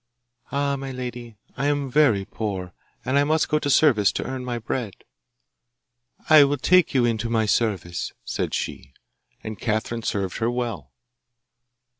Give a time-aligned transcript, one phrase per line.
[0.51, 2.73] 'Ah, my lady, I am very poor,
[3.05, 5.03] and must go to service to earn my bread.'
[6.27, 8.93] 'I will take you into my service,' said she;
[9.43, 10.91] and Catherine served her well.